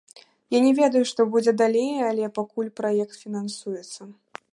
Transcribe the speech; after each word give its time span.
Я 0.53 0.59
не 0.67 0.69
ведаю, 0.79 1.01
што 1.09 1.25
будзе 1.35 1.53
далей, 1.63 1.93
але 2.09 2.31
пакуль 2.39 2.71
праект 2.81 3.13
фінансуецца. 3.27 4.01